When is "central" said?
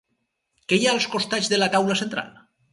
2.05-2.37